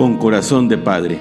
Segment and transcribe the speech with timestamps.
[0.00, 1.20] con corazón de padre.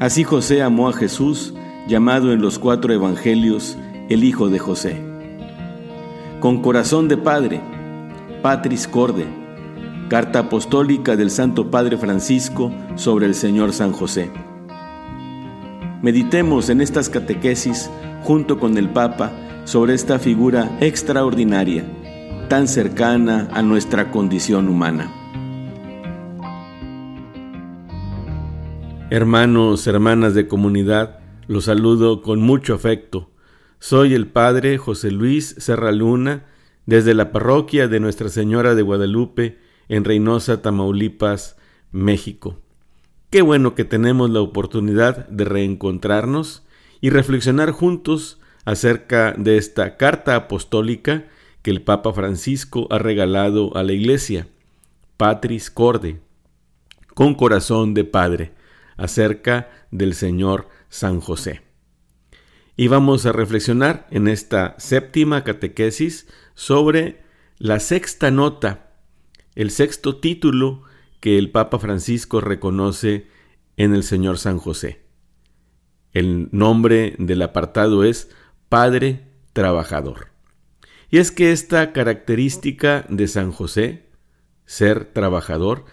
[0.00, 1.54] Así José amó a Jesús,
[1.86, 5.00] llamado en los cuatro evangelios el Hijo de José.
[6.40, 7.60] Con corazón de padre,
[8.42, 9.26] Patris Corde,
[10.08, 14.32] carta apostólica del Santo Padre Francisco sobre el Señor San José.
[16.02, 17.88] Meditemos en estas catequesis
[18.24, 19.30] junto con el Papa
[19.62, 21.84] sobre esta figura extraordinaria,
[22.48, 25.23] tan cercana a nuestra condición humana.
[29.14, 33.30] Hermanos, hermanas de comunidad, los saludo con mucho afecto.
[33.78, 36.46] Soy el Padre José Luis Serra Luna,
[36.84, 41.56] desde la parroquia de Nuestra Señora de Guadalupe, en Reynosa, Tamaulipas,
[41.92, 42.58] México.
[43.30, 46.64] Qué bueno que tenemos la oportunidad de reencontrarnos
[47.00, 51.26] y reflexionar juntos acerca de esta carta apostólica
[51.62, 54.48] que el Papa Francisco ha regalado a la Iglesia,
[55.16, 56.18] Patris Corde,
[57.14, 58.63] con corazón de Padre
[58.96, 61.62] acerca del Señor San José.
[62.76, 67.22] Y vamos a reflexionar en esta séptima catequesis sobre
[67.58, 68.90] la sexta nota,
[69.54, 70.82] el sexto título
[71.20, 73.28] que el Papa Francisco reconoce
[73.76, 75.04] en el Señor San José.
[76.12, 78.30] El nombre del apartado es
[78.68, 80.28] Padre Trabajador.
[81.10, 84.10] Y es que esta característica de San José,
[84.66, 85.84] ser trabajador,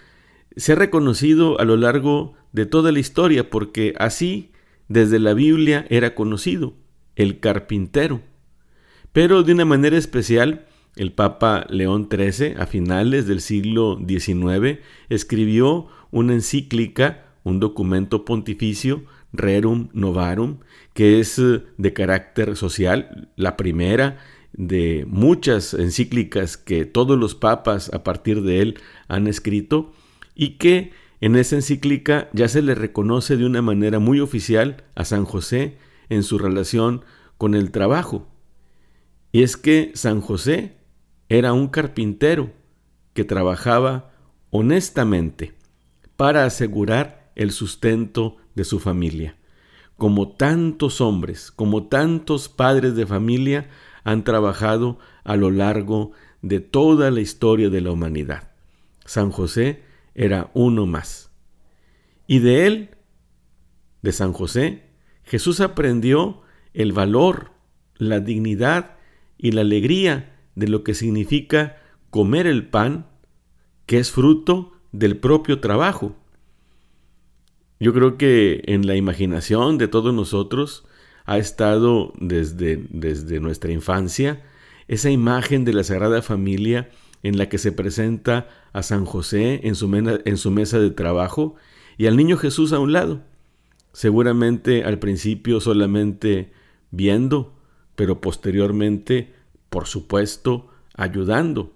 [0.56, 4.52] se ha reconocido a lo largo de toda la historia, porque así
[4.88, 6.74] desde la Biblia era conocido,
[7.16, 8.22] el carpintero.
[9.14, 15.88] Pero de una manera especial, el Papa León XIII, a finales del siglo XIX, escribió
[16.12, 20.60] una encíclica, un documento pontificio, Rerum Novarum,
[20.94, 24.18] que es eh, de carácter social, la primera
[24.54, 29.94] de muchas encíclicas que todos los papas a partir de él han escrito
[30.36, 35.06] y que en esa encíclica ya se le reconoce de una manera muy oficial a
[35.06, 35.78] San José
[36.10, 37.06] en su relación
[37.38, 38.28] con el trabajo.
[39.32, 40.78] Y es que San José
[41.30, 42.52] era un carpintero
[43.14, 44.12] que trabajaba
[44.50, 45.54] honestamente
[46.16, 49.38] para asegurar el sustento de su familia.
[49.98, 53.70] Como tantos hombres, como tantos padres de familia
[54.04, 58.52] han trabajado a lo largo de toda la historia de la humanidad.
[59.06, 59.84] San José
[60.16, 61.32] era uno más.
[62.28, 62.90] Y de él,
[64.02, 64.84] de San José,
[65.24, 66.42] Jesús aprendió
[66.74, 67.52] el valor,
[67.96, 68.98] la dignidad
[69.38, 71.78] y la alegría de lo que significa
[72.10, 73.08] comer el pan,
[73.86, 76.16] que es fruto del propio trabajo.
[77.80, 80.86] Yo creo que en la imaginación de todos nosotros
[81.26, 84.44] ha estado desde, desde nuestra infancia
[84.88, 86.90] esa imagen de la Sagrada Familia
[87.24, 91.56] en la que se presenta a San José en su, en su mesa de trabajo
[91.98, 93.22] y al niño Jesús a un lado.
[93.94, 96.52] Seguramente al principio solamente
[96.92, 97.54] viendo,
[97.96, 99.34] pero posteriormente,
[99.70, 101.74] por supuesto, ayudando.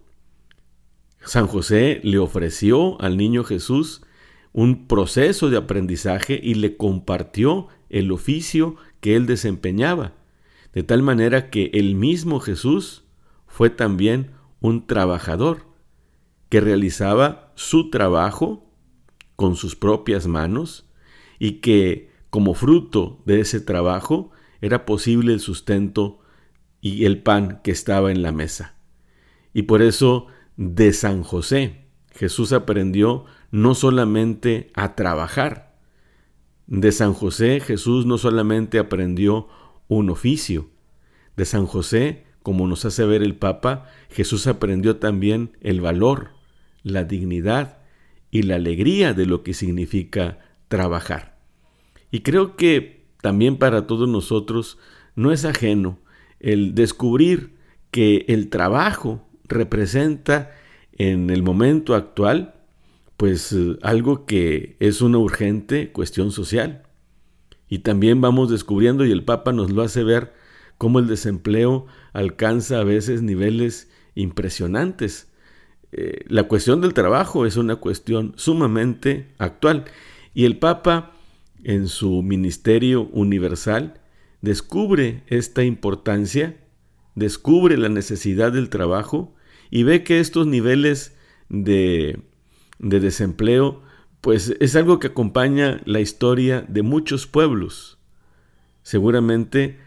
[1.24, 4.02] San José le ofreció al niño Jesús
[4.54, 10.14] un proceso de aprendizaje y le compartió el oficio que él desempeñaba,
[10.74, 13.04] de tal manera que el mismo Jesús
[13.48, 14.32] fue también
[14.66, 15.68] un trabajador
[16.50, 18.68] que realizaba su trabajo
[19.36, 20.90] con sus propias manos
[21.38, 24.32] y que como fruto de ese trabajo
[24.62, 26.20] era posible el sustento
[26.82, 28.76] y el pan que estaba en la mesa.
[29.54, 30.28] Y por eso
[30.58, 35.76] de San José Jesús aprendió no solamente a trabajar,
[36.66, 39.48] de San José Jesús no solamente aprendió
[39.88, 40.70] un oficio,
[41.36, 46.34] de San José como nos hace ver el Papa, Jesús aprendió también el valor,
[46.84, 47.80] la dignidad
[48.30, 51.40] y la alegría de lo que significa trabajar.
[52.12, 54.78] Y creo que también para todos nosotros
[55.16, 55.98] no es ajeno
[56.40, 57.56] el descubrir
[57.90, 60.52] que el trabajo representa
[61.00, 62.54] en el momento actual
[63.18, 66.84] pues eh, algo que es una urgente cuestión social.
[67.70, 70.45] Y también vamos descubriendo, y el Papa nos lo hace ver,
[70.78, 75.32] cómo el desempleo alcanza a veces niveles impresionantes.
[75.92, 79.86] Eh, la cuestión del trabajo es una cuestión sumamente actual
[80.34, 81.14] y el Papa
[81.64, 84.02] en su ministerio universal
[84.42, 86.58] descubre esta importancia,
[87.16, 89.34] descubre la necesidad del trabajo
[89.72, 91.16] y ve que estos niveles
[91.50, 92.20] de,
[92.80, 93.82] de desempleo
[94.22, 98.00] pues es algo que acompaña la historia de muchos pueblos.
[98.82, 99.80] Seguramente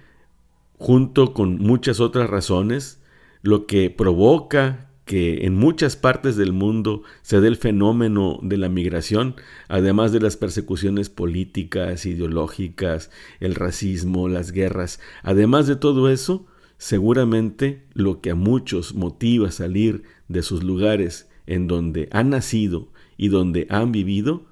[0.79, 3.03] junto con muchas otras razones,
[3.43, 8.69] lo que provoca que en muchas partes del mundo se dé el fenómeno de la
[8.69, 9.37] migración,
[9.69, 13.11] además de las persecuciones políticas, ideológicas,
[13.41, 16.47] el racismo, las guerras, además de todo eso,
[16.77, 23.29] seguramente lo que a muchos motiva salir de sus lugares en donde han nacido y
[23.29, 24.47] donde han vivido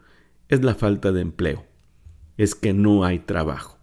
[0.49, 1.67] es la falta de empleo,
[2.39, 3.79] es que no hay trabajo.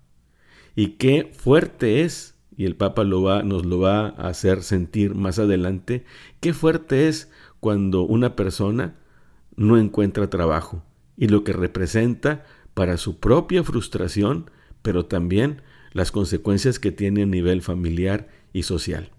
[0.76, 6.06] Y qué fuerte es y el Papa nos lo va a hacer sentir más adelante,
[6.40, 8.96] qué fuerte es cuando una persona
[9.56, 10.84] no encuentra trabajo
[11.18, 14.50] y lo que representa para su propia frustración,
[14.82, 15.62] pero también
[15.92, 19.12] las consecuencias que tiene a nivel familiar y social.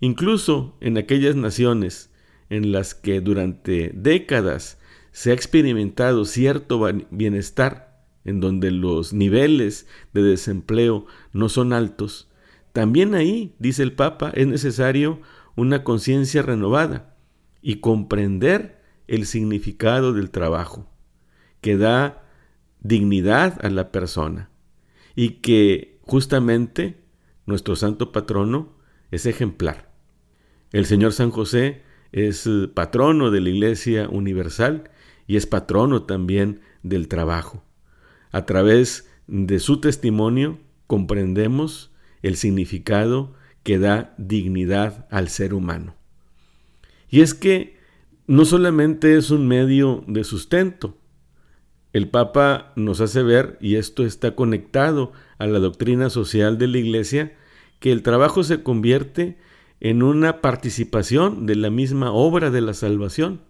[0.00, 2.10] Incluso en aquellas naciones
[2.48, 4.78] en las que durante décadas
[5.10, 6.80] se ha experimentado cierto
[7.10, 7.87] bienestar
[8.28, 12.28] en donde los niveles de desempleo no son altos,
[12.72, 15.20] también ahí, dice el Papa, es necesario
[15.56, 17.16] una conciencia renovada
[17.62, 20.90] y comprender el significado del trabajo,
[21.62, 22.22] que da
[22.80, 24.50] dignidad a la persona
[25.16, 27.00] y que justamente
[27.46, 28.76] nuestro santo patrono
[29.10, 29.90] es ejemplar.
[30.70, 31.82] El Señor San José
[32.12, 34.90] es patrono de la Iglesia Universal
[35.26, 37.64] y es patrono también del trabajo.
[38.32, 41.92] A través de su testimonio comprendemos
[42.22, 45.94] el significado que da dignidad al ser humano.
[47.10, 47.78] Y es que
[48.26, 50.96] no solamente es un medio de sustento,
[51.94, 56.78] el Papa nos hace ver, y esto está conectado a la doctrina social de la
[56.78, 57.36] Iglesia,
[57.80, 59.38] que el trabajo se convierte
[59.80, 63.40] en una participación de la misma obra de la salvación.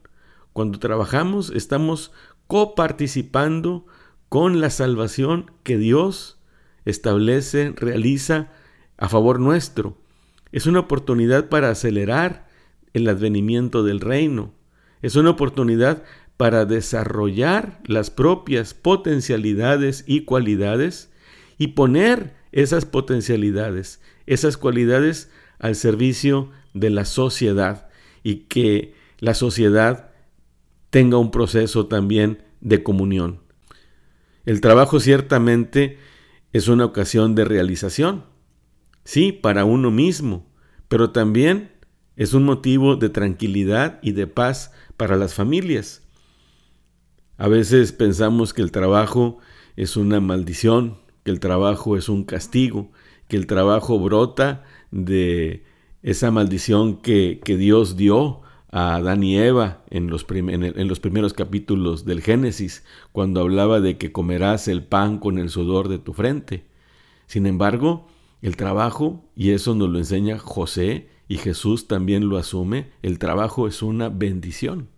[0.53, 2.13] Cuando trabajamos estamos
[2.47, 3.87] coparticipando
[4.29, 6.39] con la salvación que Dios
[6.85, 8.53] establece, realiza
[8.97, 9.97] a favor nuestro.
[10.53, 12.49] Es una oportunidad para acelerar
[12.93, 14.53] el advenimiento del reino.
[15.03, 16.03] Es una oportunidad
[16.37, 21.11] para desarrollar las propias potencialidades y cualidades
[21.59, 27.89] y poner esas potencialidades, esas cualidades al servicio de la sociedad
[28.23, 30.11] y que la sociedad
[30.91, 33.48] tenga un proceso también de comunión.
[34.49, 35.99] El trabajo ciertamente
[36.55, 38.25] es una ocasión de realización,
[39.05, 40.47] sí, para uno mismo,
[40.89, 41.71] pero también
[42.17, 46.01] es un motivo de tranquilidad y de paz para las familias.
[47.37, 49.37] A veces pensamos que el trabajo
[49.77, 52.91] es una maldición, que el trabajo es un castigo,
[53.29, 55.63] que el trabajo brota de
[56.03, 62.05] esa maldición que, Dios dio a Adán y Eva en los, en los primeros capítulos
[62.05, 66.67] del Génesis, cuando hablaba de que comerás el pan con el sudor de tu frente.
[67.27, 68.09] Sin embargo,
[68.43, 73.69] el trabajo, y eso nos lo enseña José, y Jesús también lo asume, el trabajo
[73.69, 74.89] es una bendición.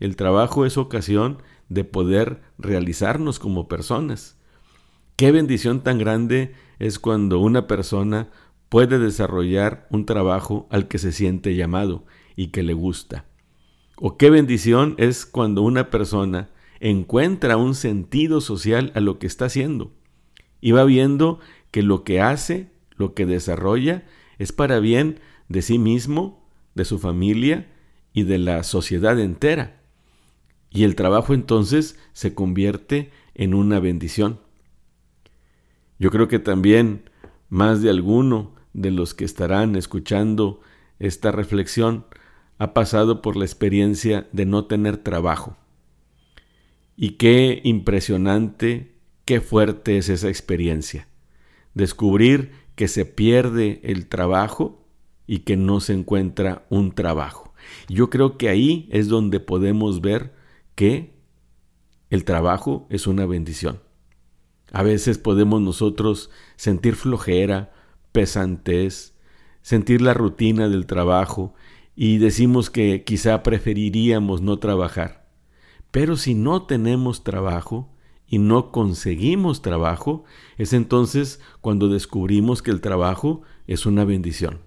[0.00, 1.38] El trabajo es ocasión
[1.68, 4.36] de poder realizarnos como personas.
[5.16, 8.30] Qué bendición tan grande es cuando una persona
[8.68, 12.04] puede desarrollar un trabajo al que se siente llamado
[12.36, 13.26] y que le gusta.
[13.96, 16.50] O qué bendición es cuando una persona
[16.80, 19.92] encuentra un sentido social a lo que está haciendo
[20.60, 21.38] y va viendo
[21.70, 24.04] que lo que hace, lo que desarrolla,
[24.38, 27.70] es para bien de sí mismo, de su familia
[28.12, 29.80] y de la sociedad entera.
[30.70, 34.40] Y el trabajo entonces se convierte en una bendición.
[35.98, 37.10] Yo creo que también
[37.48, 40.60] más de alguno de los que estarán escuchando
[40.98, 42.06] esta reflexión
[42.62, 45.56] ha pasado por la experiencia de no tener trabajo.
[46.96, 51.08] Y qué impresionante, qué fuerte es esa experiencia.
[51.74, 54.86] Descubrir que se pierde el trabajo
[55.26, 57.52] y que no se encuentra un trabajo.
[57.88, 60.32] Yo creo que ahí es donde podemos ver
[60.76, 61.14] que
[62.10, 63.80] el trabajo es una bendición.
[64.70, 67.72] A veces podemos nosotros sentir flojera,
[68.12, 69.14] pesantez,
[69.62, 71.54] sentir la rutina del trajo
[71.94, 75.26] y decimos que quizá preferiríamos no trabajar.
[75.90, 77.90] Pero si no tenemos trabajo
[78.26, 80.24] y no conseguimos trabajo,
[80.56, 84.60] es entonces cuando descubrimos que el trabajo es una bendición.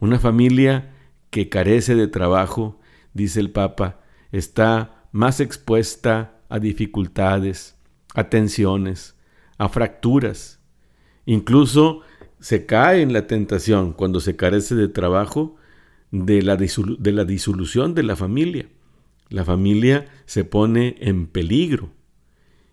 [0.00, 0.92] Una familia
[1.30, 2.80] que carece de trabajo,
[3.14, 4.00] dice el Papa,
[4.32, 7.78] está más expuesta a dificultades,
[8.14, 9.16] a tensiones,
[9.58, 10.60] a fracturas.
[11.24, 12.00] Incluso
[12.40, 15.56] se cae en la tentación cuando se carece de trabajo
[16.12, 18.68] de la, de la disolución de la familia.
[19.28, 21.90] La familia se pone en peligro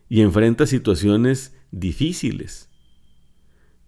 [0.09, 2.69] y enfrenta situaciones difíciles.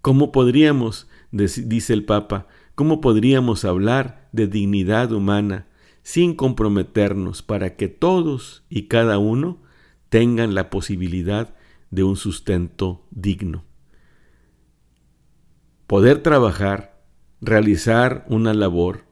[0.02, 5.68] ¿Cómo podríamos, dice el Papa, ¿cómo podríamos hablar de dignidad humana
[6.02, 9.62] sin comprometernos para que todos y cada uno
[10.10, 11.54] tengan la posibilidad
[11.92, 13.66] de un sustento digno?
[15.88, 17.04] Poder trabajar,
[17.42, 19.11] realizar una labor,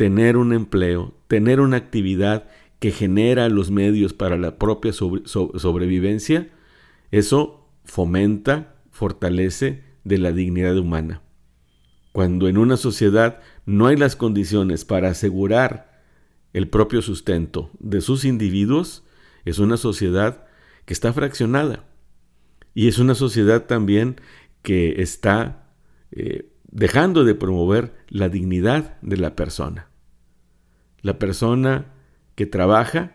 [0.00, 6.48] tener un empleo, tener una actividad que genera los medios para la propia sobrevivencia,
[7.10, 11.20] eso fomenta, fortalece de la dignidad humana.
[12.12, 16.02] Cuando en una sociedad no hay las condiciones para asegurar
[16.54, 19.04] el propio sustento de sus individuos,
[19.44, 20.46] es una sociedad
[20.86, 21.84] que está fraccionada.
[22.72, 24.16] Y es una sociedad también
[24.62, 25.68] que está
[26.10, 29.89] eh, dejando de promover la dignidad de la persona.
[31.02, 31.92] La persona
[32.34, 33.12] que trabaja,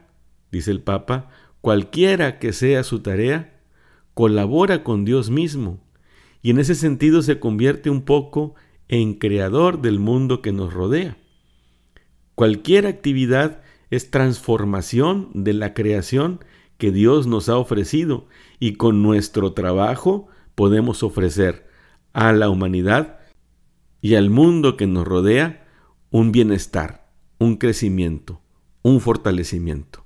[0.51, 1.29] dice el Papa,
[1.61, 3.61] cualquiera que sea su tarea,
[4.13, 5.79] colabora con Dios mismo
[6.41, 8.55] y en ese sentido se convierte un poco
[8.87, 11.17] en creador del mundo que nos rodea.
[12.35, 16.39] Cualquier actividad es transformación de la creación
[16.77, 18.27] que Dios nos ha ofrecido
[18.59, 21.67] y con nuestro trabajo podemos ofrecer
[22.13, 23.19] a la humanidad
[24.01, 25.67] y al mundo que nos rodea
[26.11, 27.04] un bienestar,
[27.39, 28.41] un crecimiento,
[28.81, 30.05] un fortalecimiento.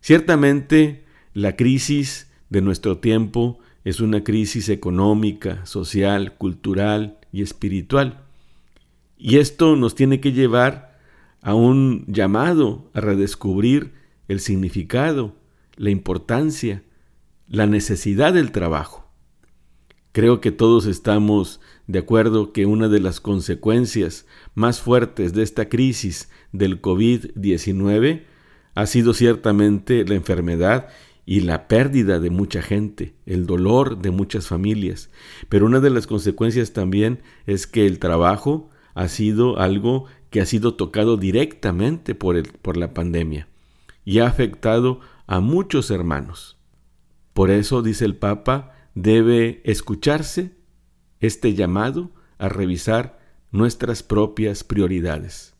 [0.00, 8.24] Ciertamente la crisis de nuestro tiempo es una crisis económica, social, cultural y espiritual.
[9.18, 10.98] Y esto nos tiene que llevar
[11.42, 13.92] a un llamado a redescubrir
[14.28, 15.34] el significado,
[15.76, 16.82] la importancia,
[17.48, 19.09] la necesidad del trabajo.
[20.12, 25.68] Creo que todos estamos de acuerdo que una de las consecuencias más fuertes de esta
[25.68, 28.24] crisis del COVID-19
[28.74, 30.88] ha sido ciertamente la enfermedad
[31.26, 35.10] y la pérdida de mucha gente, el dolor de muchas familias.
[35.48, 40.46] Pero una de las consecuencias también es que el trabajo ha sido algo que ha
[40.46, 43.46] sido tocado directamente por, el, por la pandemia
[44.04, 46.56] y ha afectado a muchos hermanos.
[47.32, 50.56] Por eso, dice el Papa, debe escucharse
[51.20, 53.18] este llamado a revisar
[53.50, 55.54] nuestras propias prioridades.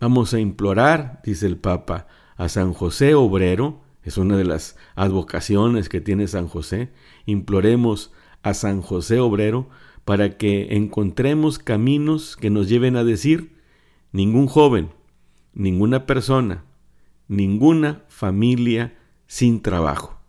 [0.00, 5.88] Vamos a implorar, dice el Papa, a San José Obrero, es una de las advocaciones
[5.88, 6.90] que tiene San José.
[7.24, 8.12] Imploremos
[8.42, 9.70] a San José Obrero
[10.04, 13.56] para que encontremos caminos que nos lleven a decir,
[14.12, 14.90] ningún joven,
[15.54, 16.64] ninguna persona,
[17.28, 20.20] ninguna familia sin trabajo.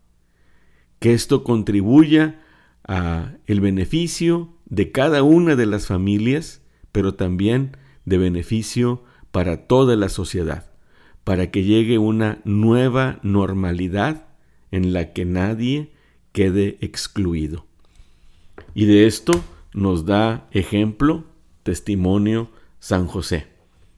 [0.99, 2.41] Que esto contribuya
[2.87, 6.61] a el beneficio de cada una de las familias,
[6.91, 10.75] pero también de beneficio para toda la sociedad
[11.25, 14.27] para que llegue una nueva normalidad
[14.71, 15.91] en la que nadie
[16.31, 17.65] quede excluido.
[18.75, 21.25] Y de esto nos da ejemplo,
[21.63, 22.49] testimonio
[22.79, 23.47] San José,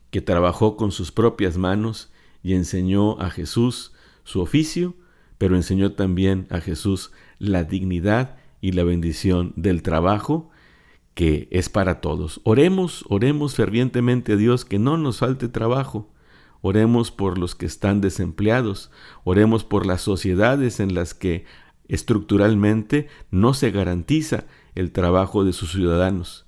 [0.09, 2.11] que trabajó con sus propias manos
[2.41, 3.91] y enseñó a Jesús
[4.23, 4.95] su oficio,
[5.37, 10.49] pero enseñó también a Jesús la dignidad y la bendición del trabajo
[11.13, 12.41] que es para todos.
[12.43, 16.11] Oremos, oremos fervientemente a Dios que no nos falte trabajo,
[16.61, 18.91] Oremos por los que están desempleados,
[19.23, 21.45] oremos por las sociedades en las que
[21.87, 26.45] estructuralmente no se garantiza el trabajo de sus ciudadanos.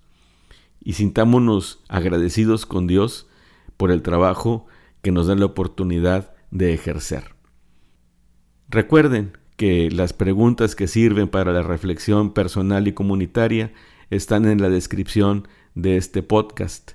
[0.83, 3.27] Y sintámonos agradecidos con Dios
[3.77, 4.67] por el trabajo
[5.01, 7.38] que nos da la oportunidad de ejercer.
[8.69, 13.73] Recuerden que las preguntas que sirven para la reflexión personal y comunitaria
[14.11, 16.91] están en la descripción de este podcast.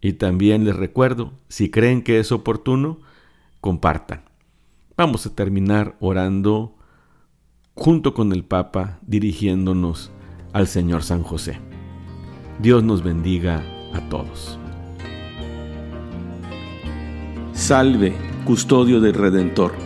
[0.00, 3.00] Y también les recuerdo, si creen que es oportuno,
[3.60, 4.22] compartan.
[4.96, 6.76] Vamos a terminar orando
[7.74, 10.12] junto con el Papa, dirigiéndonos
[10.52, 11.58] al Señor San José.
[12.60, 13.60] Dios nos bendiga
[13.92, 14.56] a todos.
[17.52, 18.14] Salve,
[18.44, 19.85] custodio del Redentor